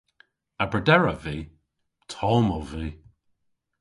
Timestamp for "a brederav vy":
0.61-1.37